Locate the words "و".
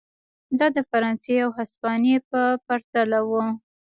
3.29-3.31